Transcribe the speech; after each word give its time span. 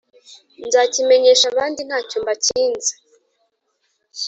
nzakimenyesha 0.67 1.45
abandi 1.51 1.81
nta 1.87 1.99
cyo 2.09 2.17
mbakinze, 2.23 2.93